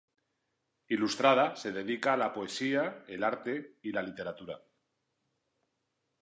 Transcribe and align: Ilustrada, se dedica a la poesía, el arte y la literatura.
Ilustrada, 0.95 1.43
se 1.63 1.71
dedica 1.75 2.13
a 2.13 2.17
la 2.17 2.33
poesía, 2.33 3.03
el 3.07 3.23
arte 3.23 3.77
y 3.83 3.91
la 3.91 4.01
literatura. 4.01 4.59